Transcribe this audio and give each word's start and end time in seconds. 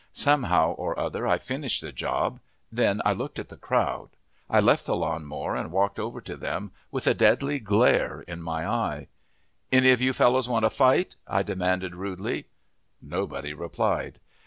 Somehow 0.13 0.71
or 0.71 0.97
other 0.99 1.27
I 1.27 1.37
finished 1.37 1.79
the 1.81 1.91
job. 1.91 2.39
Then 2.71 3.03
I 3.05 3.13
looked 3.13 3.37
at 3.37 3.49
the 3.49 3.55
crowd. 3.55 4.09
I 4.49 4.59
left 4.59 4.87
the 4.87 4.95
lawn 4.95 5.25
mower 5.25 5.55
and 5.55 5.71
walked 5.71 5.99
over 5.99 6.21
to 6.21 6.35
them 6.35 6.71
with 6.89 7.05
a 7.05 7.13
deadly 7.13 7.59
glare 7.59 8.21
in 8.21 8.41
my 8.41 8.65
eye. 8.67 9.09
"Any 9.71 9.91
of 9.91 10.01
you 10.01 10.11
fellows 10.13 10.49
want 10.49 10.65
to 10.65 10.71
fight?" 10.71 11.17
I 11.27 11.43
demanded 11.43 11.93
rudely. 11.93 12.47
Nobody 12.99 13.53
replied. 13.53 14.19